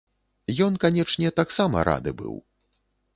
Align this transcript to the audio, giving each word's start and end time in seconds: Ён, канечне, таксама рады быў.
Ён, 0.67 0.79
канечне, 0.83 1.29
таксама 1.39 1.83
рады 1.91 2.11
быў. 2.23 2.35